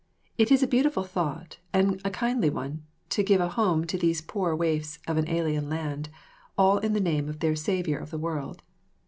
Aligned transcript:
It 0.35 0.51
is 0.51 0.63
a 0.63 0.67
beautiful 0.67 1.03
thought, 1.03 1.57
and 1.73 2.01
a 2.03 2.09
kindly 2.09 2.49
one, 2.49 2.83
to 3.09 3.21
give 3.21 3.39
a 3.39 3.49
home 3.49 3.85
to 3.85 3.99
these 3.99 4.19
poor 4.19 4.55
waifs 4.55 4.97
of 5.07 5.15
an 5.17 5.29
alien 5.29 5.69
land, 5.69 6.09
all 6.57 6.79
in 6.79 6.93
the 6.93 6.99
name 6.99 7.29
of 7.29 7.37
their 7.39 7.55
Saviour 7.55 7.99
of 7.99 8.09
the 8.09 8.17
World. 8.17 8.63